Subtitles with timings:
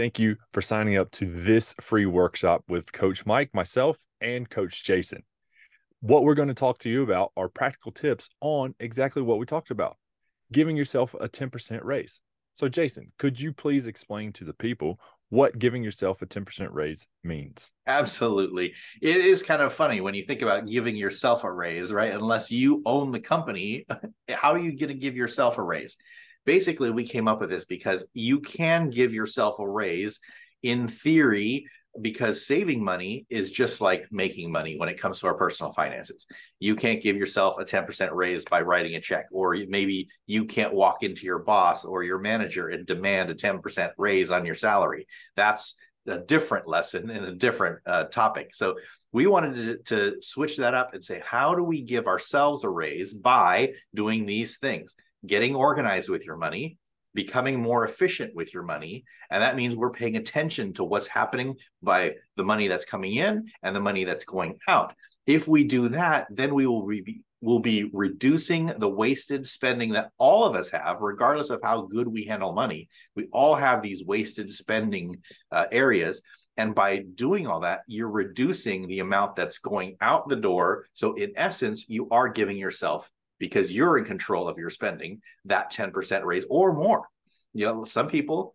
[0.00, 4.82] Thank you for signing up to this free workshop with Coach Mike, myself, and Coach
[4.82, 5.24] Jason.
[6.00, 9.44] What we're going to talk to you about are practical tips on exactly what we
[9.44, 9.98] talked about
[10.52, 12.22] giving yourself a 10% raise.
[12.54, 14.98] So, Jason, could you please explain to the people
[15.28, 17.70] what giving yourself a 10% raise means?
[17.86, 18.72] Absolutely.
[19.02, 22.14] It is kind of funny when you think about giving yourself a raise, right?
[22.14, 23.84] Unless you own the company,
[24.30, 25.98] how are you going to give yourself a raise?
[26.44, 30.20] Basically, we came up with this because you can give yourself a raise
[30.62, 31.66] in theory
[32.00, 36.26] because saving money is just like making money when it comes to our personal finances.
[36.60, 40.72] You can't give yourself a 10% raise by writing a check, or maybe you can't
[40.72, 45.06] walk into your boss or your manager and demand a 10% raise on your salary.
[45.34, 45.74] That's
[46.06, 48.54] a different lesson and a different uh, topic.
[48.54, 48.76] So
[49.12, 52.70] we wanted to, to switch that up and say, how do we give ourselves a
[52.70, 54.94] raise by doing these things?
[55.26, 56.78] Getting organized with your money,
[57.14, 59.04] becoming more efficient with your money.
[59.30, 63.48] And that means we're paying attention to what's happening by the money that's coming in
[63.62, 64.94] and the money that's going out.
[65.26, 70.10] If we do that, then we will be will be reducing the wasted spending that
[70.18, 72.88] all of us have, regardless of how good we handle money.
[73.16, 76.20] We all have these wasted spending uh, areas.
[76.56, 80.84] And by doing all that, you're reducing the amount that's going out the door.
[80.92, 83.10] So, in essence, you are giving yourself
[83.40, 87.08] because you're in control of your spending that 10% raise or more.
[87.52, 88.54] You know some people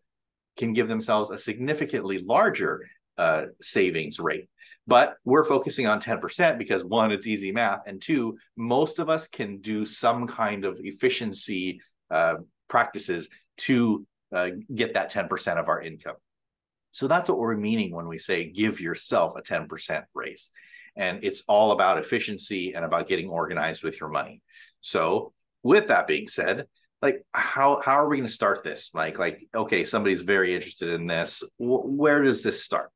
[0.55, 4.47] can give themselves a significantly larger uh, savings rate
[4.87, 9.27] but we're focusing on 10% because one it's easy math and two most of us
[9.27, 12.35] can do some kind of efficiency uh,
[12.67, 16.15] practices to uh, get that 10% of our income.
[16.91, 20.49] So that's what we're meaning when we say give yourself a 10% raise
[20.95, 24.41] and it's all about efficiency and about getting organized with your money
[24.85, 26.67] so, with that being said,
[27.01, 29.17] like how how are we going to start this, Mike?
[29.17, 31.43] Like, okay, somebody's very interested in this.
[31.59, 32.91] W- where does this start?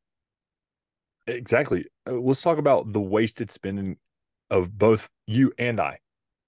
[1.25, 1.87] Exactly.
[2.07, 3.97] Uh, let's talk about the wasted spending
[4.51, 5.97] of both you and I,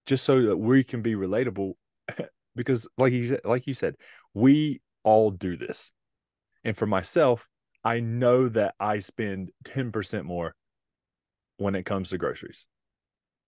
[0.06, 1.74] just so that we can be relatable.
[2.56, 3.96] because, like you said, like you said,
[4.36, 5.92] we all do this.
[6.64, 7.48] And for myself,
[7.84, 10.54] I know that I spend ten percent more
[11.62, 12.68] when it comes to groceries.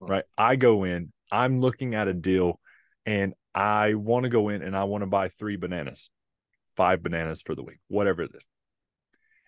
[0.00, 0.24] Right?
[0.36, 2.60] I go in, I'm looking at a deal
[3.06, 6.10] and I want to go in and I want to buy three bananas,
[6.76, 8.46] five bananas for the week, whatever it is.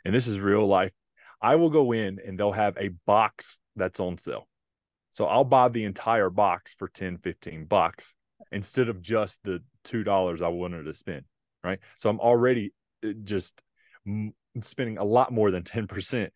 [0.04, 0.92] And this is real life.
[1.40, 4.48] I will go in and they'll have a box that's on sale.
[5.12, 8.14] So I'll buy the entire box for 10, 15 bucks
[8.52, 11.24] instead of just the $2 I wanted to spend.
[11.64, 11.80] Right.
[11.96, 12.72] So I'm already
[13.04, 13.60] uh, just
[14.60, 16.28] spending a lot more than 10%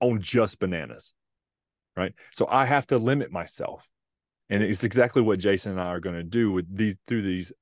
[0.00, 1.12] on just bananas.
[1.98, 2.14] Right.
[2.32, 3.84] So I have to limit myself.
[4.50, 7.52] And it's exactly what jason and i are going to do with these through these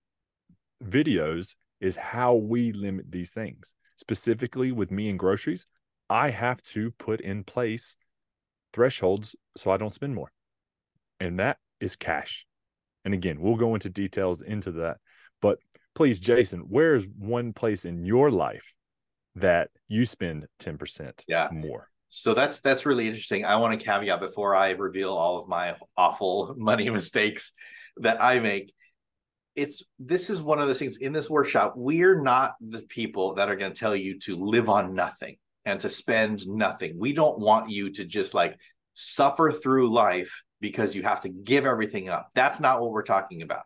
[0.84, 3.72] videos is how we limit these things.
[3.96, 5.66] Specifically with me and groceries
[6.10, 7.96] i have to put in place
[8.72, 10.30] thresholds so i don't spend more.
[11.18, 12.46] And that is cash.
[13.06, 14.98] And again we'll go into details into that.
[15.40, 15.58] But
[15.94, 18.74] please jason where is one place in your life
[19.34, 21.48] that you spend 10% yeah.
[21.52, 23.44] more so that's that's really interesting.
[23.44, 27.52] I want to caveat before I reveal all of my awful money mistakes
[27.98, 28.72] that I make.
[29.54, 31.74] It's this is one of those things in this workshop.
[31.76, 35.78] We're not the people that are going to tell you to live on nothing and
[35.80, 36.94] to spend nothing.
[36.98, 38.58] We don't want you to just like
[38.94, 42.30] suffer through life because you have to give everything up.
[42.34, 43.64] That's not what we're talking about.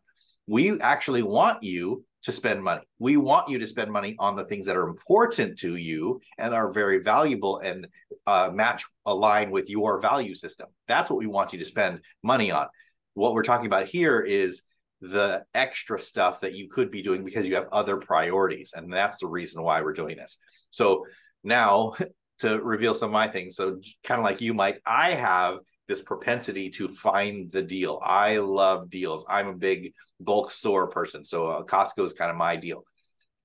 [0.49, 2.83] We actually want you to spend money.
[2.99, 6.55] We want you to spend money on the things that are important to you and
[6.55, 7.87] are very valuable and
[8.27, 10.69] uh, match align with your value system.
[10.87, 12.67] That's what we want you to spend money on.
[13.15, 14.63] What we're talking about here is
[15.01, 18.75] the extra stuff that you could be doing because you have other priorities.
[18.77, 20.39] And that's the reason why we're doing this.
[20.71, 21.07] So
[21.43, 21.95] now
[22.41, 23.57] to reveal some of my things.
[23.57, 25.59] So kind of like you, Mike, I have
[25.91, 27.99] this propensity to find the deal.
[28.03, 29.27] I love deals.
[29.29, 32.85] I'm a big bulk store person, so uh, Costco is kind of my deal.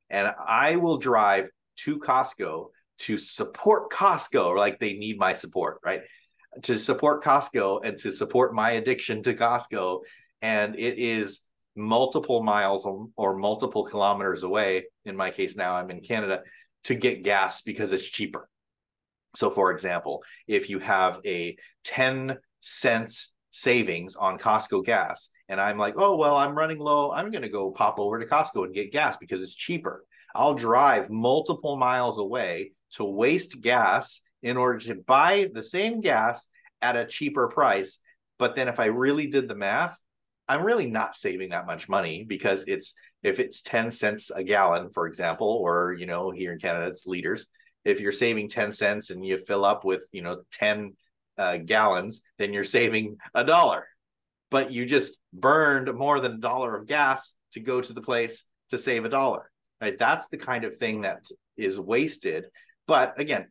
[0.09, 2.67] And I will drive to Costco
[2.99, 6.01] to support Costco, like they need my support, right?
[6.61, 10.01] To support Costco and to support my addiction to Costco.
[10.41, 11.41] And it is
[11.75, 12.87] multiple miles
[13.17, 14.85] or multiple kilometers away.
[15.03, 16.43] In my case, now I'm in Canada
[16.85, 18.47] to get gas because it's cheaper.
[19.35, 25.77] So, for example, if you have a 10 cents savings on Costco gas, and I'm
[25.77, 28.73] like, oh, well, I'm running low, I'm going to go pop over to Costco and
[28.73, 30.03] get gas because it's cheaper.
[30.33, 36.47] I'll drive multiple miles away to waste gas in order to buy the same gas
[36.81, 37.99] at a cheaper price.
[38.37, 39.97] But then if I really did the math,
[40.47, 42.93] I'm really not saving that much money because it's
[43.23, 47.07] if it's 10 cents a gallon, for example, or you know, here in Canada it's
[47.07, 47.47] liters.
[47.85, 50.95] If you're saving 10 cents and you fill up with, you know, 10
[51.37, 53.87] uh, gallons, then you're saving a dollar.
[54.51, 58.45] But you just burned more than a dollar of gas to go to the place
[58.69, 59.49] to save a dollar.
[59.81, 59.97] Right?
[59.97, 61.25] That's the kind of thing that
[61.57, 62.45] is wasted.
[62.87, 63.47] But again,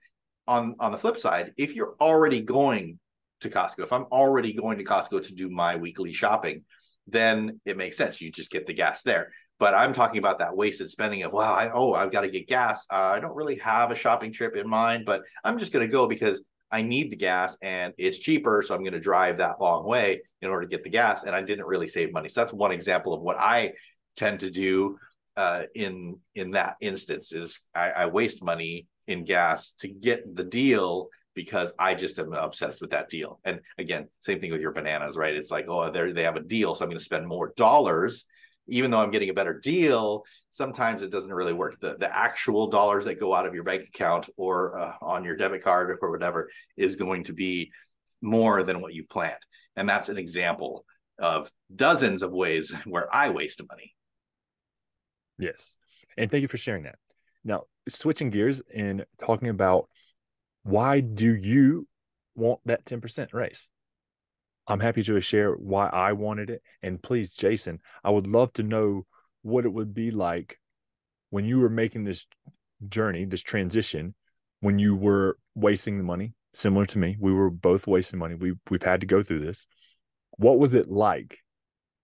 [0.46, 2.98] on on the flip side, if you're already going
[3.40, 6.64] to Costco, if I'm already going to Costco to do my weekly shopping,
[7.06, 8.20] then it makes sense.
[8.20, 9.32] You just get the gas there.
[9.58, 12.48] But I'm talking about that wasted spending of wow, I, oh, I've got to get
[12.48, 12.86] gas.
[12.90, 15.92] Uh, I don't really have a shopping trip in mind, but I'm just going to
[15.92, 19.60] go because I need the gas and it's cheaper, so I'm going to drive that
[19.60, 21.22] long way in order to get the gas.
[21.22, 22.28] And I didn't really save money.
[22.28, 23.74] So that's one example of what I
[24.16, 24.98] tend to do
[25.36, 27.32] uh, in in that instance.
[27.32, 32.32] Is I, I waste money in gas to get the deal because I just am
[32.32, 33.40] obsessed with that deal.
[33.44, 35.34] And again, same thing with your bananas, right?
[35.34, 38.24] It's like, oh, they they have a deal, so I'm going to spend more dollars,
[38.68, 40.24] even though I'm getting a better deal.
[40.50, 41.78] Sometimes it doesn't really work.
[41.80, 45.36] The the actual dollars that go out of your bank account or uh, on your
[45.36, 47.70] debit card or whatever is going to be
[48.22, 49.34] more than what you've planned.
[49.76, 50.84] And that's an example
[51.18, 53.94] of dozens of ways where I waste money.
[55.38, 55.76] Yes.
[56.16, 56.96] And thank you for sharing that.
[57.44, 59.88] Now, switching gears and talking about
[60.62, 61.86] why do you
[62.34, 63.68] want that 10% raise?
[64.66, 66.62] I'm happy to share why I wanted it.
[66.82, 69.06] And please, Jason, I would love to know
[69.42, 70.58] what it would be like
[71.30, 72.26] when you were making this
[72.88, 74.14] journey, this transition,
[74.60, 77.16] when you were wasting the money, similar to me.
[77.20, 78.34] We were both wasting money.
[78.34, 79.66] We we've had to go through this.
[80.38, 81.38] What was it like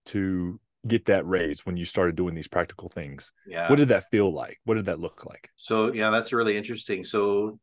[0.07, 3.33] to get that raise when you started doing these practical things?
[3.47, 3.69] Yeah.
[3.69, 4.59] What did that feel like?
[4.65, 5.51] What did that look like?
[5.57, 7.05] So yeah, that's really interesting.
[7.05, 7.59] So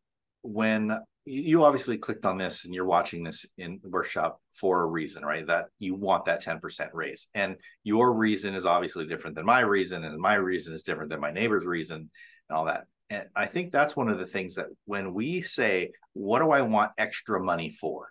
[0.47, 5.25] when you obviously clicked on this and you're watching this in workshop for a reason,
[5.25, 5.45] right?
[5.45, 7.27] That you want that 10% raise.
[7.35, 11.19] And your reason is obviously different than my reason, and my reason is different than
[11.19, 12.09] my neighbor's reason,
[12.49, 12.85] and all that.
[13.09, 16.61] And I think that's one of the things that when we say, What do I
[16.61, 18.07] want extra money for?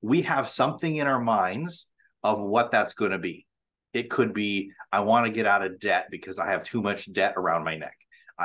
[0.00, 1.88] We have something in our minds
[2.22, 3.46] of what that's going to be.
[3.92, 7.12] It could be, I want to get out of debt because I have too much
[7.12, 7.96] debt around my neck.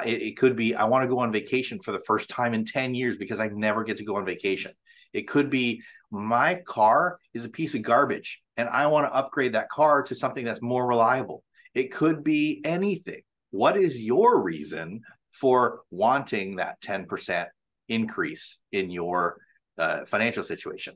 [0.05, 2.65] It, it, could be, I want to go on vacation for the first time in
[2.65, 4.71] 10 years because I never get to go on vacation.
[5.13, 9.53] It could be, my car is a piece of garbage and I want to upgrade
[9.53, 11.43] that car to something that's more reliable.
[11.73, 13.21] It could be anything.
[13.51, 15.01] What is your reason
[15.31, 17.45] for wanting that 10%
[17.87, 19.37] increase in your
[19.77, 20.95] uh, financial situation?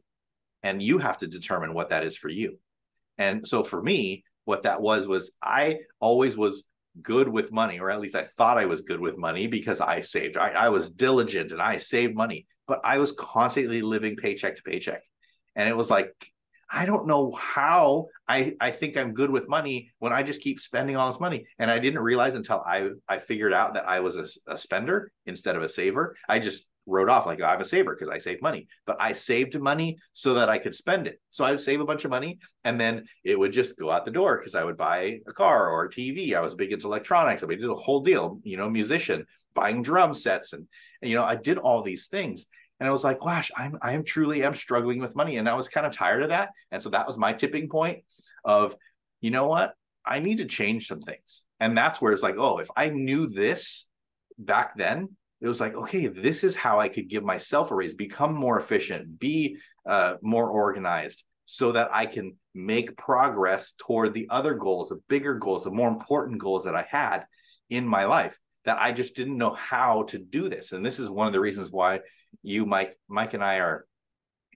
[0.63, 2.57] And you have to determine what that is for you.
[3.17, 6.63] And so for me, what that was was I always was
[7.01, 10.01] good with money, or at least I thought I was good with money because I
[10.01, 10.37] saved.
[10.37, 14.63] I, I was diligent and I saved money, but I was constantly living paycheck to
[14.63, 15.01] paycheck.
[15.55, 16.13] And it was like,
[16.73, 20.59] I don't know how I, I think I'm good with money when I just keep
[20.59, 21.45] spending all this money.
[21.59, 25.11] And I didn't realize until I, I figured out that I was a, a spender
[25.25, 26.15] instead of a saver.
[26.29, 29.13] I just wrote off like oh, I'm a saver because I save money, but I
[29.13, 31.19] saved money so that I could spend it.
[31.31, 34.05] So I would save a bunch of money and then it would just go out
[34.05, 36.35] the door because I would buy a car or a TV.
[36.35, 37.43] I was big into electronics.
[37.43, 40.67] I did a whole deal, you know, musician, buying drum sets and,
[41.01, 42.45] and you know, I did all these things.
[42.79, 45.37] And I was like, gosh, I'm I am truly am struggling with money.
[45.37, 46.49] And I was kind of tired of that.
[46.71, 48.03] And so that was my tipping point
[48.43, 48.75] of,
[49.21, 49.73] you know what?
[50.03, 51.45] I need to change some things.
[51.59, 53.87] And that's where it's like, oh, if I knew this
[54.39, 57.95] back then, it was like, okay, this is how I could give myself a raise,
[57.95, 59.57] become more efficient, be
[59.87, 65.33] uh, more organized, so that I can make progress toward the other goals, the bigger
[65.35, 67.25] goals, the more important goals that I had
[67.69, 68.39] in my life.
[68.65, 71.39] That I just didn't know how to do this, and this is one of the
[71.39, 72.01] reasons why
[72.43, 73.85] you, Mike, Mike, and I are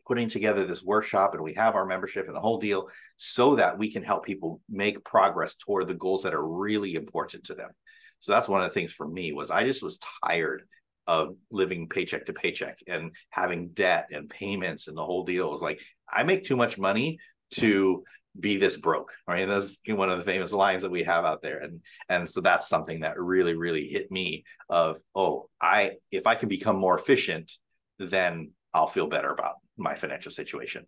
[0.06, 3.80] putting together this workshop, and we have our membership and the whole deal, so that
[3.80, 7.72] we can help people make progress toward the goals that are really important to them.
[8.20, 10.63] So that's one of the things for me was I just was tired
[11.07, 15.51] of living paycheck to paycheck and having debt and payments and the whole deal.
[15.51, 17.19] Was like I make too much money
[17.55, 18.03] to
[18.39, 19.41] be this broke right?
[19.41, 21.59] And that's one of the famous lines that we have out there.
[21.59, 26.35] And and so that's something that really really hit me of oh i if i
[26.35, 27.51] can become more efficient
[28.00, 30.85] then i'll feel better about my financial situation.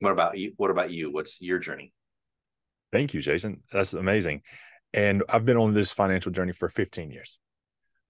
[0.00, 0.52] What about you?
[0.56, 1.12] What about you?
[1.12, 1.92] What's your journey?
[2.92, 3.62] Thank you jason.
[3.72, 4.42] That's amazing.
[4.92, 7.38] And I've been on this financial journey for 15 years.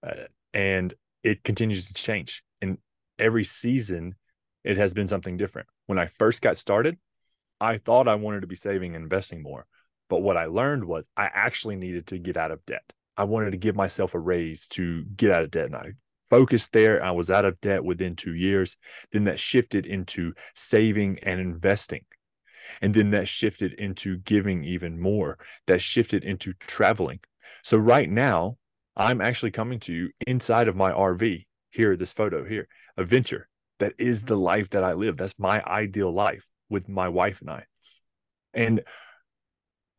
[0.05, 2.43] Uh, and it continues to change.
[2.61, 2.77] And
[3.19, 4.15] every season,
[4.63, 5.67] it has been something different.
[5.85, 6.97] When I first got started,
[7.59, 9.65] I thought I wanted to be saving and investing more.
[10.09, 12.93] But what I learned was I actually needed to get out of debt.
[13.17, 15.65] I wanted to give myself a raise to get out of debt.
[15.65, 15.91] And I
[16.29, 17.03] focused there.
[17.03, 18.77] I was out of debt within two years.
[19.11, 22.05] Then that shifted into saving and investing.
[22.81, 25.37] And then that shifted into giving even more,
[25.67, 27.19] that shifted into traveling.
[27.63, 28.57] So right now,
[28.97, 33.47] I'm actually coming to you inside of my RV here, this photo here, a venture
[33.79, 35.17] that is the life that I live.
[35.17, 37.63] That's my ideal life with my wife and I.
[38.55, 38.81] And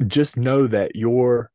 [0.04, 1.52] just know that your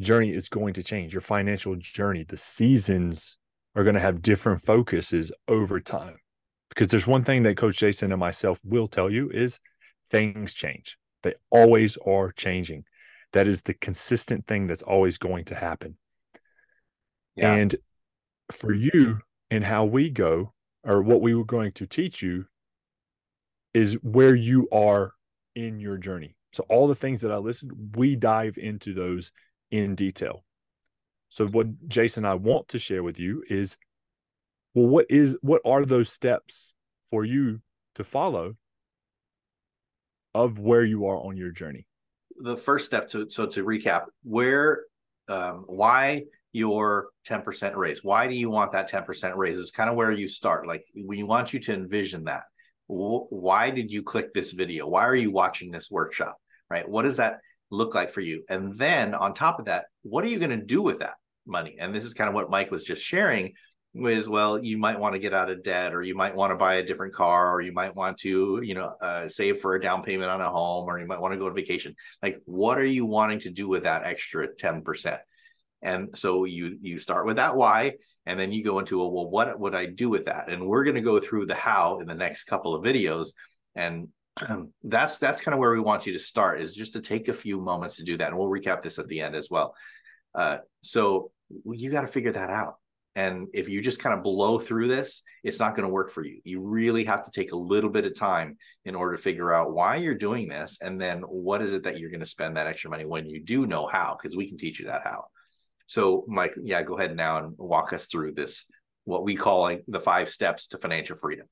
[0.00, 3.36] journey is going to change, your financial journey, the seasons
[3.74, 6.16] are going to have different focuses over time.
[6.70, 9.60] Because there's one thing that Coach Jason and myself will tell you is
[10.08, 10.96] things change.
[11.22, 12.84] They always are changing.
[13.32, 15.98] That is the consistent thing that's always going to happen.
[17.36, 17.54] Yeah.
[17.54, 17.76] And
[18.50, 20.52] for you and how we go,
[20.84, 22.46] or what we were going to teach you,
[23.74, 25.12] is where you are
[25.54, 26.36] in your journey.
[26.52, 29.32] So, all the things that I listed, we dive into those
[29.70, 30.44] in detail.
[31.28, 33.76] So, what Jason and I want to share with you is
[34.74, 36.74] well, what is what are those steps
[37.10, 37.60] for you
[37.94, 38.56] to follow
[40.34, 41.86] of where you are on your journey?
[42.42, 44.84] The first step to so to recap, where
[45.28, 46.24] um, why
[46.56, 48.02] your 10% raise?
[48.02, 49.58] Why do you want that 10% raise?
[49.58, 50.66] Is kind of where you start.
[50.66, 52.44] Like we want you to envision that.
[52.88, 54.86] Why did you click this video?
[54.86, 56.36] Why are you watching this workshop?
[56.70, 56.88] Right?
[56.88, 57.38] What does that
[57.70, 58.44] look like for you?
[58.48, 61.14] And then on top of that, what are you going to do with that
[61.46, 61.76] money?
[61.78, 63.54] And this is kind of what Mike was just sharing
[64.04, 66.56] is well you might want to get out of debt or you might want to
[66.56, 69.80] buy a different car or you might want to you know uh, save for a
[69.80, 72.78] down payment on a home or you might want to go on vacation like what
[72.78, 75.18] are you wanting to do with that extra 10%
[75.82, 79.28] and so you you start with that why, and then you go into a well,
[79.28, 80.50] what would I do with that?
[80.50, 83.28] And we're going to go through the how in the next couple of videos.
[83.74, 84.08] And
[84.84, 87.34] that's that's kind of where we want you to start is just to take a
[87.34, 88.28] few moments to do that.
[88.28, 89.74] And we'll recap this at the end as well.
[90.34, 91.30] Uh, so
[91.64, 92.76] you got to figure that out.
[93.14, 96.22] And if you just kind of blow through this, it's not going to work for
[96.22, 96.40] you.
[96.44, 99.72] You really have to take a little bit of time in order to figure out
[99.72, 100.78] why you're doing this.
[100.82, 103.42] And then what is it that you're going to spend that extra money when you
[103.42, 105.24] do know how, because we can teach you that how.
[105.86, 108.66] So, Mike, yeah, go ahead now and walk us through this,
[109.04, 111.46] what we call the five steps to financial freedom.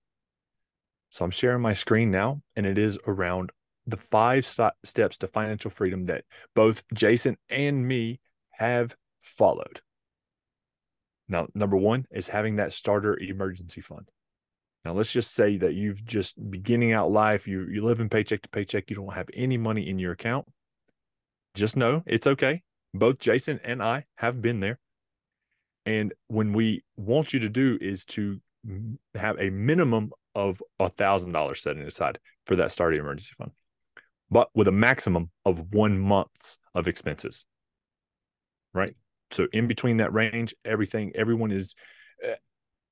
[1.11, 3.53] So, I'm sharing my screen now, and it is around
[3.87, 6.25] the five st- steps to financial freedom that
[6.55, 9.81] both Jason and me have followed.
[11.29, 14.11] Now, number one is having that starter emergency fund.
[14.85, 18.43] Now, let's just say that you've just beginning out life, you you live in paycheck
[18.43, 20.47] to paycheck, you don't have any money in your account.
[21.55, 22.63] Just know it's okay
[22.95, 24.79] both Jason and I have been there.
[25.85, 28.41] And when we want you to do is to
[29.15, 33.51] have a minimum of a thousand dollars setting aside for that starting emergency fund,
[34.31, 37.45] but with a maximum of one month's of expenses.
[38.73, 38.97] Right.
[39.31, 41.75] So in between that range, everything, everyone is
[42.23, 42.35] eh,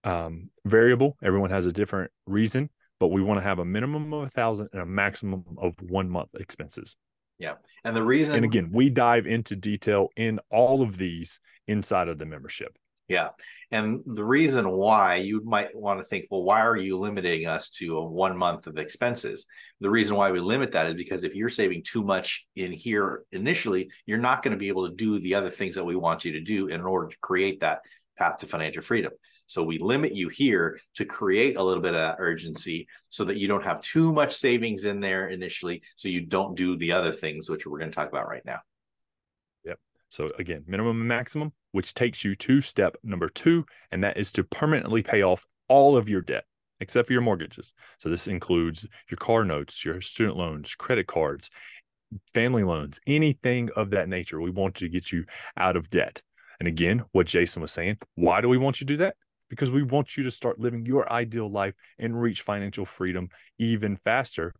[0.05, 1.17] um, variable.
[1.23, 2.69] Everyone has a different reason,
[3.01, 6.11] but we want to have a minimum of a thousand and a maximum of one
[6.11, 6.97] month expenses.
[7.43, 7.55] Yeah.
[7.83, 12.19] And the reason And again, we dive into detail in all of these inside of
[12.19, 12.79] the membership.
[13.09, 13.31] Yeah.
[13.73, 17.69] And the reason why you might want to think, well, why are you limiting us
[17.71, 19.45] to a one month of expenses?
[19.81, 23.25] The reason why we limit that is because if you're saving too much in here
[23.33, 26.25] initially, you're not going to be able to do the other things that we want
[26.25, 27.81] you to do in order to create that
[28.23, 29.13] path to financial freedom.
[29.47, 33.37] So we limit you here to create a little bit of that urgency so that
[33.37, 35.83] you don't have too much savings in there initially.
[35.97, 38.61] So you don't do the other things, which we're going to talk about right now.
[39.65, 39.79] Yep.
[40.09, 44.31] So again, minimum and maximum, which takes you to step number two, and that is
[44.33, 46.45] to permanently pay off all of your debt
[46.81, 47.75] except for your mortgages.
[47.99, 51.51] So this includes your car notes, your student loans, credit cards,
[52.35, 54.41] family loans, anything of that nature.
[54.41, 55.25] We want to get you
[55.57, 56.23] out of debt.
[56.63, 59.17] And again, what Jason was saying, why do we want you to do that?
[59.53, 63.29] because we want you to start living your ideal life and reach financial freedom
[63.59, 64.55] even faster.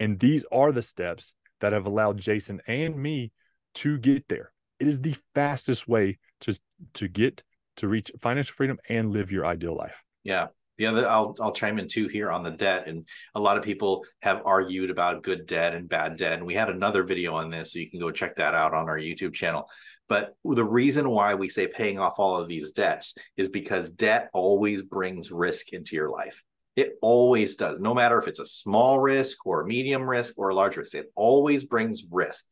[0.00, 3.30] And these are the steps that have allowed Jason and me
[3.74, 4.50] to get there.
[4.80, 6.58] It is the fastest way to
[6.94, 7.44] to get
[7.76, 10.02] to reach financial freedom and live your ideal life.
[10.24, 10.48] Yeah.
[10.78, 12.88] The other I'll I'll chime in too here on the debt.
[12.88, 16.34] And a lot of people have argued about good debt and bad debt.
[16.38, 18.88] And we had another video on this, so you can go check that out on
[18.88, 19.68] our YouTube channel.
[20.08, 24.28] But the reason why we say paying off all of these debts is because debt
[24.32, 26.42] always brings risk into your life.
[26.76, 30.48] It always does, no matter if it's a small risk or a medium risk or
[30.48, 32.46] a large risk, it always brings risk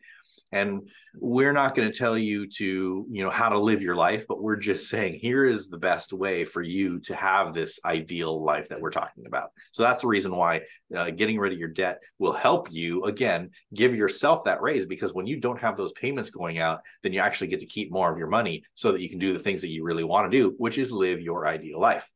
[0.53, 4.27] and we're not going to tell you to you know how to live your life
[4.29, 8.45] but we're just saying here is the best way for you to have this ideal
[8.45, 9.51] life that we're talking about.
[9.73, 10.63] So that's the reason why
[10.95, 15.15] uh, getting rid of your debt will help you again give yourself that raise because
[15.15, 18.13] when you don't have those payments going out then you actually get to keep more
[18.13, 20.39] of your money so that you can do the things that you really want to
[20.39, 22.11] do which is live your ideal life.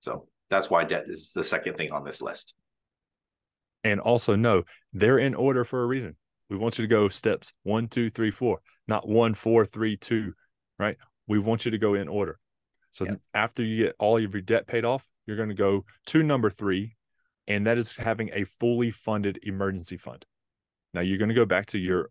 [0.00, 2.54] So that's why debt is the second thing on this list.
[3.82, 6.16] And also know they're in order for a reason.
[6.50, 10.34] We want you to go steps one, two, three, four, not one, four, three, two,
[10.78, 10.96] right?
[11.26, 12.38] We want you to go in order.
[12.90, 13.14] So yeah.
[13.32, 16.50] after you get all of your debt paid off, you're going to go to number
[16.50, 16.96] three,
[17.48, 20.24] and that is having a fully funded emergency fund.
[20.92, 22.10] Now you're going to go back to your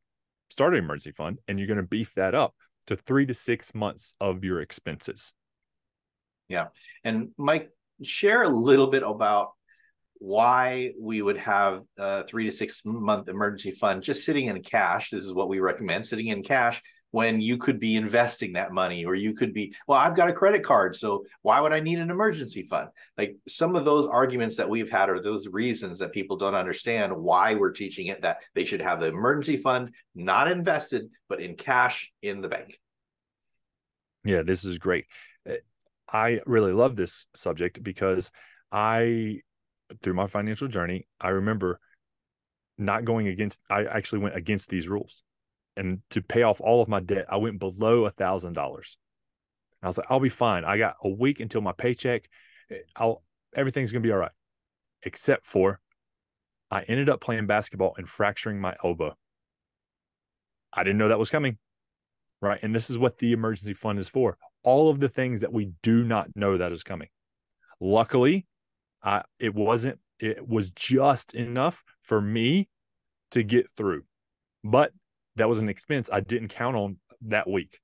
[0.49, 2.53] starter emergency fund and you're going to beef that up
[2.87, 5.33] to three to six months of your expenses.
[6.49, 6.67] Yeah.
[7.03, 7.69] And Mike,
[8.03, 9.53] share a little bit about
[10.23, 15.09] why we would have a three to six month emergency fund just sitting in cash.
[15.09, 19.03] This is what we recommend sitting in cash when you could be investing that money
[19.03, 20.95] or you could be, well, I've got a credit card.
[20.95, 22.87] So why would I need an emergency fund?
[23.17, 27.11] Like some of those arguments that we've had are those reasons that people don't understand
[27.13, 31.57] why we're teaching it that they should have the emergency fund not invested, but in
[31.57, 32.79] cash in the bank.
[34.23, 35.05] Yeah, this is great.
[35.45, 35.57] Eh,
[36.07, 38.31] I really love this subject because
[38.71, 39.41] I
[40.01, 41.79] through my financial journey, I remember
[42.77, 45.23] not going against, I actually went against these rules.
[45.75, 48.97] And to pay off all of my debt, I went below a thousand dollars.
[49.81, 50.63] I was like, I'll be fine.
[50.63, 52.29] I got a week until my paycheck.
[52.71, 53.23] Eh, I'll
[53.55, 54.31] everything's gonna be all right.
[55.03, 55.81] Except for
[56.71, 59.15] I ended up playing basketball and fracturing my elbow.
[60.71, 61.57] I didn't know that was coming.
[62.41, 62.59] Right.
[62.63, 64.37] And this is what the emergency fund is for.
[64.63, 67.09] All of the things that we do not know that is coming.
[67.79, 68.45] Luckily,
[69.39, 72.69] It wasn't, it was just enough for me
[73.31, 74.03] to get through.
[74.63, 74.93] But
[75.35, 77.79] that was an expense I didn't count on that week.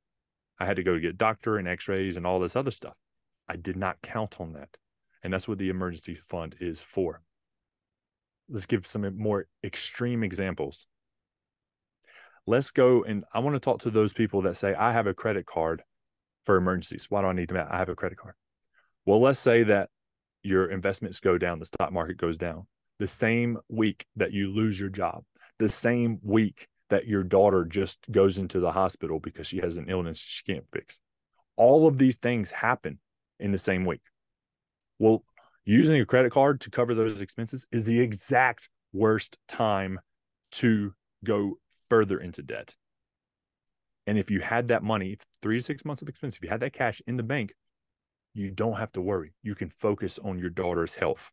[0.59, 2.95] I had to go to get doctor and x-rays and all this other stuff.
[3.47, 4.69] I did not count on that.
[5.23, 7.21] And that's what the emergency fund is for.
[8.47, 10.87] Let's give some more extreme examples.
[12.47, 15.13] Let's go and I want to talk to those people that say, I have a
[15.13, 15.83] credit card
[16.45, 17.07] for emergencies.
[17.09, 17.67] Why do I need to?
[17.69, 18.35] I have a credit card.
[19.05, 19.89] Well, let's say that
[20.43, 22.67] your investments go down, the stock market goes down.
[22.99, 25.23] The same week that you lose your job,
[25.57, 29.85] the same week that your daughter just goes into the hospital because she has an
[29.89, 30.99] illness she can't fix.
[31.55, 32.99] All of these things happen
[33.39, 34.01] in the same week.
[34.97, 35.23] Well,
[35.65, 39.99] using a credit card to cover those expenses is the exact worst time
[40.51, 41.59] to go
[41.89, 42.75] further into debt.
[44.07, 46.61] And if you had that money, three to six months of expense, if you had
[46.61, 47.53] that cash in the bank,
[48.33, 49.33] you don't have to worry.
[49.43, 51.31] You can focus on your daughter's health.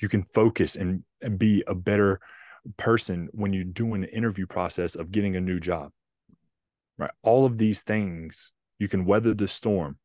[0.00, 2.20] You can focus and, and be a better
[2.76, 5.90] person when you're doing the interview process of getting a new job.
[6.96, 7.10] Right.
[7.22, 9.98] All of these things you can weather the storm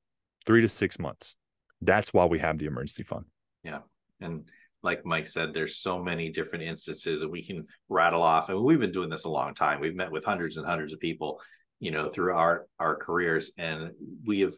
[0.45, 1.35] three to six months.
[1.81, 3.25] That's why we have the emergency fund.
[3.63, 3.79] Yeah.
[4.21, 4.47] And
[4.81, 8.49] like Mike said, there's so many different instances and we can rattle off.
[8.49, 9.79] And we've been doing this a long time.
[9.79, 11.41] We've met with hundreds and hundreds of people,
[11.79, 13.51] you know, through our our careers.
[13.57, 13.91] And
[14.25, 14.53] we have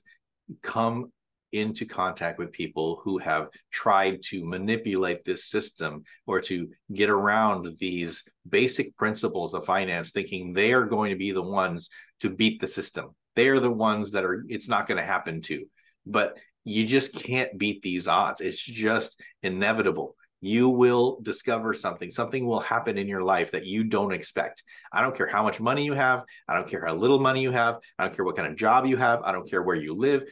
[0.62, 1.12] come
[1.56, 7.78] into contact with people who have tried to manipulate this system or to get around
[7.80, 11.90] these basic principles of finance, thinking they are going to be the ones
[12.20, 13.16] to beat the system.
[13.36, 15.66] They are the ones that are, it's not going to happen to.
[16.06, 18.42] But you just can't beat these odds.
[18.42, 20.16] It's just inevitable.
[20.42, 22.12] You will discover something.
[22.12, 24.64] Something will happen in your life that you don't expect.
[24.92, 26.24] I don't care how much money you have.
[26.48, 27.80] I don't care how little money you have.
[27.98, 29.24] I don't care what kind of job you have.
[29.24, 30.24] I don't care where you live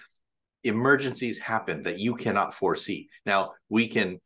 [0.64, 3.10] emergencies happen that you cannot foresee.
[3.26, 4.20] Now, we can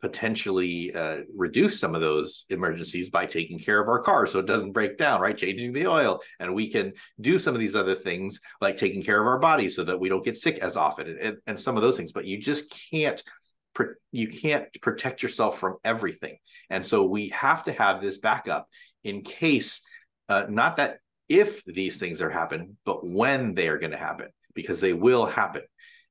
[0.00, 4.46] potentially uh, reduce some of those emergencies by taking care of our car so it
[4.46, 5.36] doesn't break down, right?
[5.36, 6.20] Changing the oil.
[6.38, 9.68] And we can do some of these other things like taking care of our body
[9.68, 12.12] so that we don't get sick as often and, and some of those things.
[12.12, 13.22] But you just can't
[14.10, 16.38] you can't protect yourself from everything.
[16.70, 18.68] And so we have to have this backup
[19.04, 19.82] in case
[20.30, 24.28] uh, not that if these things are happen, but when they are going to happen
[24.56, 25.62] because they will happen.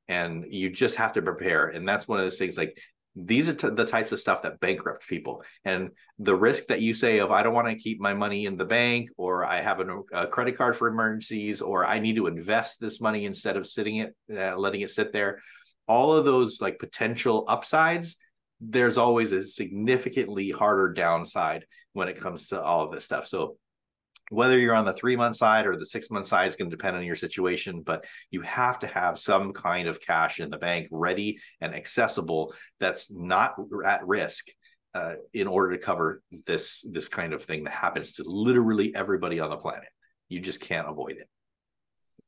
[0.07, 1.67] And you just have to prepare.
[1.67, 2.79] And that's one of those things like
[3.17, 5.43] these are t- the types of stuff that bankrupt people.
[5.63, 8.55] And the risk that you say of i don't want to keep my money in
[8.55, 12.27] the bank or i have a, a credit card for emergencies or i need to
[12.27, 15.41] invest this money instead of sitting it uh, letting it sit there
[15.89, 18.15] all of those like potential upsides
[18.61, 23.27] there's always a significantly harder downside when it comes to all of this stuff.
[23.27, 23.57] So
[24.29, 26.75] whether you're on the three month side or the six month side is going to
[26.75, 30.57] depend on your situation, but you have to have some kind of cash in the
[30.57, 34.47] bank ready and accessible that's not at risk
[34.93, 39.39] uh, in order to cover this this kind of thing that happens to literally everybody
[39.39, 39.89] on the planet.
[40.29, 41.27] You just can't avoid it.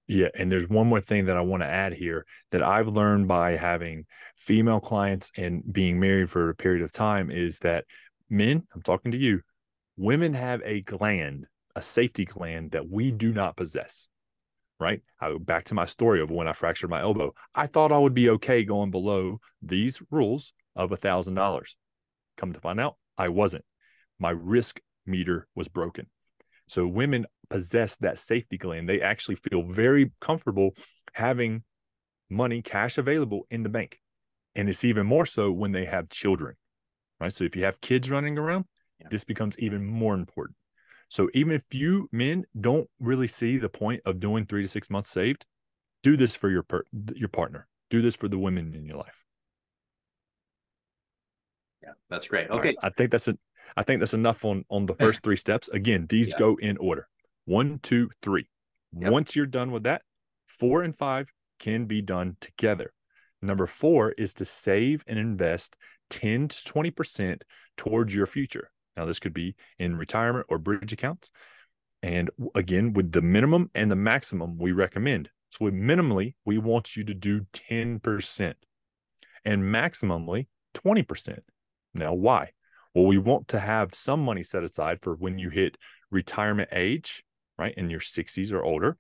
[0.08, 3.28] Yeah, and there's one more thing that I want to add here that I've learned
[3.28, 4.06] by having
[4.38, 7.84] female clients and being married for a period of time is that
[8.30, 9.42] men, I'm talking to you,
[9.98, 11.48] women have a gland
[11.78, 14.10] a safety gland that we do not possess.
[14.80, 15.02] Right.
[15.22, 17.34] I go back to my story of when I fractured my elbow.
[17.54, 21.76] I thought I would be okay going below these rules of a thousand dollars.
[22.36, 23.64] Come to find out, I wasn't.
[24.20, 26.08] My risk meter was broken.
[26.68, 28.90] So women possess that safety gland.
[28.90, 30.72] They actually feel very comfortable
[31.14, 31.64] having
[32.28, 34.00] money, cash available in the bank.
[34.56, 36.56] And it's even more so when they have children,
[37.20, 37.32] right?
[37.32, 38.66] So if you have kids running around,
[39.00, 39.08] yeah.
[39.12, 40.56] this becomes even more important.
[41.10, 44.90] So even if you men don't really see the point of doing three to six
[44.90, 45.46] months saved,
[46.04, 46.84] do this for your per-
[47.16, 47.68] your partner.
[47.90, 49.24] Do this for the women in your life.
[51.82, 52.50] Yeah, that's great.
[52.50, 52.78] Okay, right.
[52.84, 53.38] I think that's a,
[53.78, 55.70] I think that's enough on on the first three steps.
[55.70, 56.40] Again, these yeah.
[56.40, 57.08] go in order:
[57.46, 58.50] one, two, three.
[58.98, 59.12] Yep.
[59.12, 60.02] Once you're done with that,
[60.48, 62.94] four and five can be done together.
[63.42, 65.76] Number four is to save and invest
[66.10, 67.42] 10 to 20%
[67.76, 68.72] towards your future.
[68.98, 71.32] Now, this could be in retirement or bridge accounts.
[72.02, 75.30] And again, with the minimum and the maximum, we recommend.
[75.52, 78.54] So, with minimally, we want you to do 10%
[79.46, 81.40] and maximally 20%.
[81.94, 82.52] Now, why?
[82.94, 85.78] Well, we want to have some money set aside for when you hit
[86.12, 87.24] retirement age,
[87.58, 88.98] right, in your 60s or older.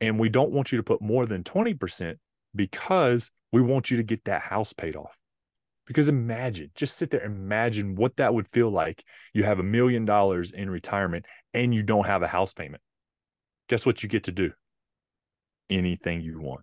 [0.00, 2.16] And we don't want you to put more than 20%
[2.54, 5.16] because we want you to get that house paid off.
[5.88, 9.02] Because imagine, just sit there, imagine what that would feel like.
[9.32, 11.24] You have a million dollars in retirement
[11.54, 12.82] and you don't have a house payment.
[13.68, 14.52] Guess what you get to do?
[15.70, 16.60] Anything you want.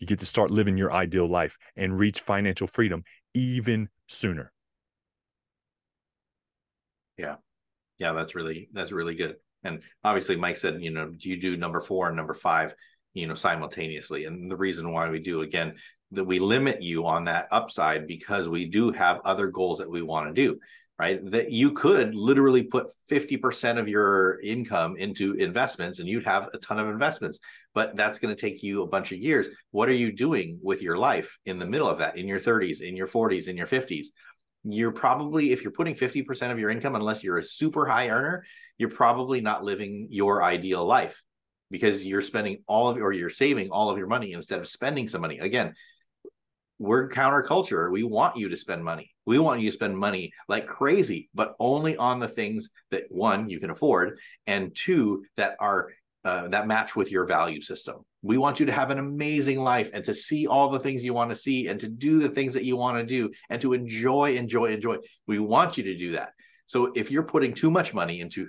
[0.00, 3.04] You get to start living your ideal life and reach financial freedom
[3.34, 4.52] even sooner.
[7.16, 7.36] Yeah.
[7.98, 9.36] Yeah, that's really that's really good.
[9.62, 12.74] And obviously Mike said, you know, do you do number 4 and number 5,
[13.14, 14.24] you know, simultaneously?
[14.24, 15.74] And the reason why we do again
[16.12, 20.02] that we limit you on that upside because we do have other goals that we
[20.02, 20.58] want to do
[21.00, 21.24] right?
[21.30, 26.58] That you could literally put 50% of your income into investments and you'd have a
[26.58, 27.38] ton of investments
[27.72, 29.48] but that's going to take you a bunch of years.
[29.70, 32.82] What are you doing with your life in the middle of that in your 30s
[32.82, 34.08] in your 40s in your 50s
[34.64, 38.44] you're probably if you're putting 50% of your income unless you're a super high earner
[38.76, 41.24] you're probably not living your ideal life
[41.70, 45.08] because you're spending all of or you're saving all of your money instead of spending
[45.08, 45.74] some money again
[46.80, 47.92] we're counterculture.
[47.92, 49.12] We want you to spend money.
[49.26, 53.50] We want you to spend money like crazy, but only on the things that one
[53.50, 55.90] you can afford, and two that are
[56.24, 57.96] uh, that match with your value system.
[58.22, 61.14] We want you to have an amazing life and to see all the things you
[61.14, 63.72] want to see and to do the things that you want to do and to
[63.72, 64.96] enjoy, enjoy, enjoy.
[65.26, 66.32] We want you to do that.
[66.66, 68.48] So if you're putting too much money into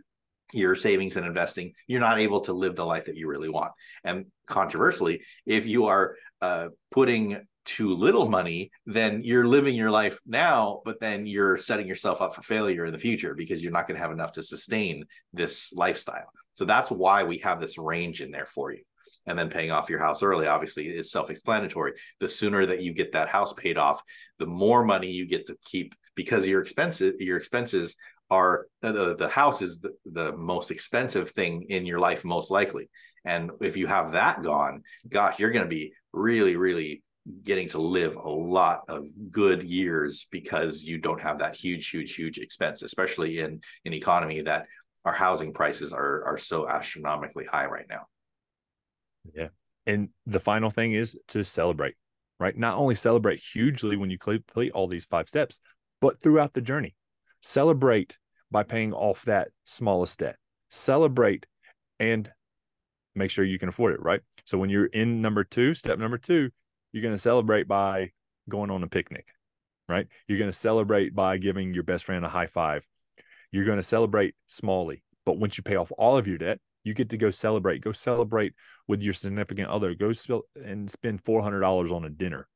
[0.53, 3.71] your savings and investing, you're not able to live the life that you really want.
[4.03, 10.19] And controversially, if you are uh, putting too little money, then you're living your life
[10.25, 13.87] now, but then you're setting yourself up for failure in the future because you're not
[13.87, 16.31] going to have enough to sustain this lifestyle.
[16.55, 18.81] So that's why we have this range in there for you.
[19.27, 21.93] And then paying off your house early, obviously, is self explanatory.
[22.19, 24.01] The sooner that you get that house paid off,
[24.39, 27.95] the more money you get to keep because your expenses, your expenses
[28.31, 32.49] are uh, the, the house is the, the most expensive thing in your life, most
[32.49, 32.89] likely.
[33.25, 37.03] And if you have that gone, gosh, you're going to be really, really
[37.43, 42.15] getting to live a lot of good years because you don't have that huge huge
[42.15, 44.65] huge expense especially in an economy that
[45.05, 48.07] our housing prices are are so astronomically high right now.
[49.35, 49.49] Yeah.
[49.85, 51.95] And the final thing is to celebrate
[52.39, 52.57] right?
[52.57, 55.59] Not only celebrate hugely when you complete all these five steps
[55.99, 56.95] but throughout the journey
[57.41, 58.17] celebrate
[58.51, 60.37] by paying off that smallest debt
[60.69, 61.45] celebrate
[61.99, 62.31] and
[63.15, 66.17] make sure you can afford it right so when you're in number two step number
[66.17, 66.49] two
[66.91, 68.11] you're going to celebrate by
[68.49, 69.27] going on a picnic,
[69.87, 70.07] right?
[70.27, 72.85] You're going to celebrate by giving your best friend a high five.
[73.51, 75.01] You're going to celebrate smallly.
[75.25, 77.81] But once you pay off all of your debt, you get to go celebrate.
[77.81, 78.53] Go celebrate
[78.87, 79.93] with your significant other.
[79.93, 82.47] Go sp- and spend $400 on a dinner,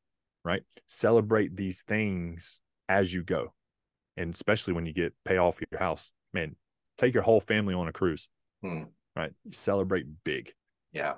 [0.43, 0.63] right?
[0.87, 3.53] Celebrate these things as you go.
[4.17, 6.55] And especially when you get pay off your house, man,
[6.97, 8.29] take your whole family on a cruise,
[8.61, 8.83] hmm.
[9.15, 9.33] right?
[9.51, 10.53] Celebrate big.
[10.91, 11.13] Yeah.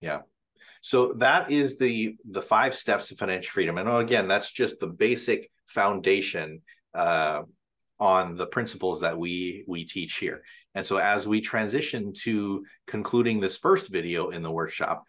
[0.00, 0.20] Yeah.
[0.80, 3.78] So that is the the five steps to financial freedom.
[3.78, 6.62] And again, that's just the basic foundation
[6.94, 7.42] uh,
[7.98, 10.42] on the principles that we we teach here.
[10.74, 15.04] And so as we transition to concluding this first video in the workshop,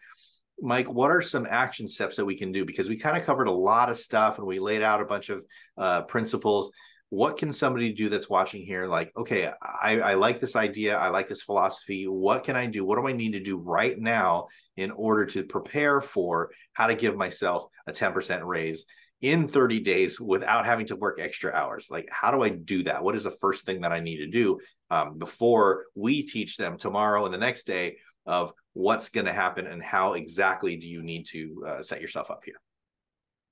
[0.60, 2.64] Mike, what are some action steps that we can do?
[2.64, 5.28] Because we kind of covered a lot of stuff and we laid out a bunch
[5.28, 5.44] of
[5.76, 6.70] uh, principles
[7.10, 11.08] what can somebody do that's watching here like okay I, I like this idea i
[11.08, 12.84] like this philosophy what can i do?
[12.84, 16.94] What do i need to do right now in order to prepare for how to
[16.94, 18.84] give myself a 10% raise
[19.22, 21.86] in 30 days without having to work extra hours?
[21.90, 23.04] Like how do i do that?
[23.04, 24.58] What is the first thing that i need to do
[24.90, 29.66] um, before we teach them tomorrow and the next day of what's going to happen
[29.66, 32.60] and how exactly do you need to uh, set yourself up here?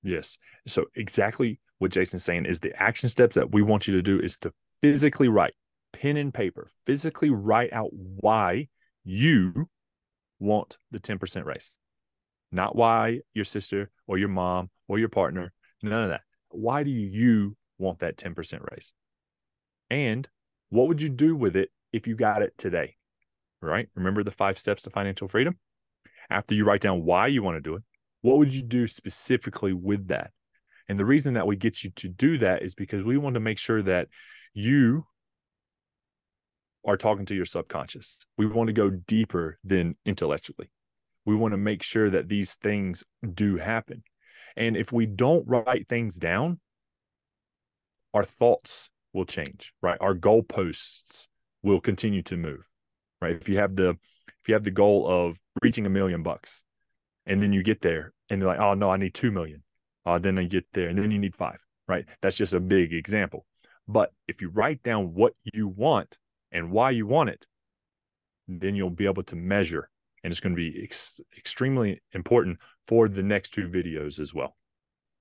[0.03, 0.37] Yes.
[0.67, 4.19] So exactly what Jason's saying is the action steps that we want you to do
[4.19, 5.53] is to physically write,
[5.93, 8.67] pen and paper, physically write out why
[9.03, 9.67] you
[10.39, 11.71] want the 10% raise.
[12.51, 16.21] Not why your sister or your mom or your partner, none of that.
[16.49, 18.93] Why do you want that 10% raise?
[19.89, 20.27] And
[20.69, 22.95] what would you do with it if you got it today?
[23.61, 23.89] Right?
[23.95, 25.57] Remember the five steps to financial freedom?
[26.29, 27.83] After you write down why you want to do it,
[28.21, 30.31] what would you do specifically with that?
[30.87, 33.39] And the reason that we get you to do that is because we want to
[33.39, 34.07] make sure that
[34.53, 35.05] you
[36.85, 38.25] are talking to your subconscious.
[38.37, 40.69] We want to go deeper than intellectually.
[41.25, 44.03] We want to make sure that these things do happen.
[44.55, 46.59] And if we don't write things down,
[48.13, 49.97] our thoughts will change, right?
[49.99, 51.27] Our goalposts
[51.63, 52.61] will continue to move,
[53.21, 53.35] right?
[53.35, 56.63] If you have the if you have the goal of reaching a million bucks,
[57.25, 59.63] and then you get there, and they're like, oh no, I need two million.
[60.05, 62.05] Uh, then you get there, and then you need five, right?
[62.21, 63.45] That's just a big example.
[63.87, 66.17] But if you write down what you want
[66.51, 67.45] and why you want it,
[68.47, 69.89] then you'll be able to measure.
[70.23, 74.55] And it's going to be ex- extremely important for the next two videos as well.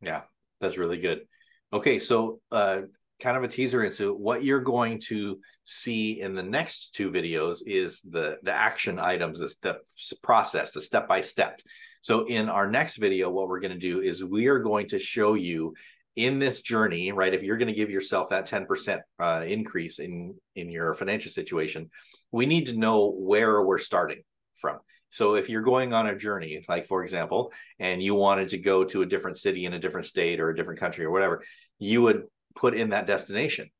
[0.00, 0.22] Yeah,
[0.60, 1.26] that's really good.
[1.72, 2.82] Okay, so uh,
[3.20, 7.58] kind of a teaser into what you're going to see in the next two videos
[7.66, 9.82] is the the action items, the step
[10.22, 11.60] process, the step by step.
[12.02, 14.98] So in our next video, what we're going to do is we are going to
[14.98, 15.74] show you
[16.16, 17.34] in this journey, right?
[17.34, 21.90] If you're going to give yourself that 10% uh, increase in in your financial situation,
[22.30, 24.22] we need to know where we're starting
[24.54, 24.78] from.
[25.10, 28.82] So if you're going on a journey, like for example, and you wanted to go
[28.84, 31.42] to a different city in a different state or a different country or whatever,
[31.78, 32.24] you would
[32.54, 33.70] put in that destination.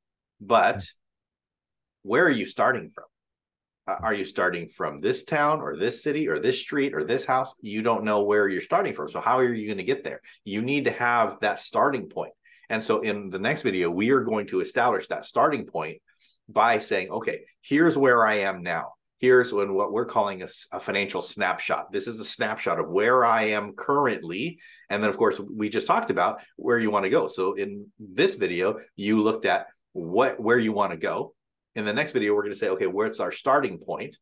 [0.41, 2.09] But hmm.
[2.09, 3.05] where are you starting from?
[3.87, 7.55] are you starting from this town or this city or this street or this house?
[7.61, 9.09] You don't know where you're starting from.
[9.09, 10.21] So how are you going to get there?
[10.45, 12.33] You need to have that starting point.
[12.71, 15.99] And so in the next video, we are going to establish that starting point
[16.49, 18.93] by saying, okay, here's where I am now.
[19.20, 21.92] Here's what we're calling a, a financial snapshot.
[21.92, 24.59] This is a snapshot of where I am currently.
[24.90, 27.27] And then, of course, we just talked about where you want to go.
[27.29, 31.35] So in this video, you looked at what where you want to go
[31.74, 34.16] in the next video, we're going to say, okay, where's our starting point?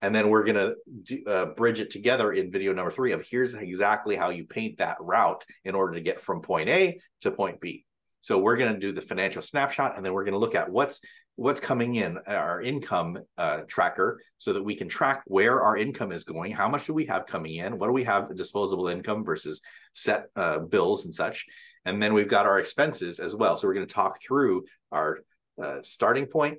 [0.00, 0.74] And then we're going
[1.06, 4.78] to uh, bridge it together in video number three of here's exactly how you paint
[4.78, 7.84] that route in order to get from point A to point B.
[8.20, 10.70] So we're going to do the financial snapshot, and then we're going to look at
[10.70, 11.00] what's
[11.38, 16.10] what's coming in our income uh, tracker, so that we can track where our income
[16.10, 16.50] is going.
[16.50, 17.78] How much do we have coming in?
[17.78, 19.60] What do we have disposable income versus
[19.92, 21.46] set uh, bills and such?
[21.84, 23.56] And then we've got our expenses as well.
[23.56, 25.20] So we're going to talk through our
[25.62, 26.58] uh, starting point,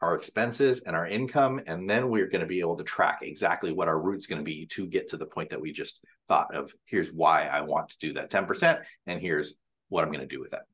[0.00, 3.72] our expenses and our income and then we're going to be able to track exactly
[3.72, 6.52] what our route's going to be to get to the point that we just thought
[6.56, 9.54] of here's why i want to do that 10% and here's
[9.90, 10.64] what i'm going to do with that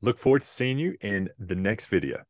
[0.00, 2.22] look forward to seeing you in the next video